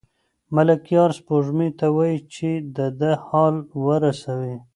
[0.55, 3.55] ملکیار سپوږمۍ ته وايي چې د ده حال
[3.85, 4.55] ورسوي.